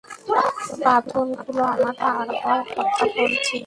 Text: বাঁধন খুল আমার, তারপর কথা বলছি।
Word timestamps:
বাঁধন 0.83 1.27
খুল 1.41 1.57
আমার, 1.65 1.93
তারপর 2.01 2.59
কথা 2.75 3.05
বলছি। 3.15 3.57